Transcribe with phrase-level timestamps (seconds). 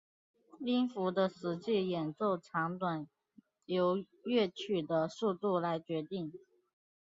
[0.61, 3.07] 音符的实际演奏长短
[3.65, 6.33] 由乐曲的速度来决定。